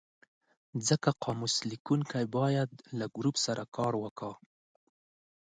[0.87, 4.33] ځکه قاموس لیکونکی باید له ګروپ سره کار وکړي.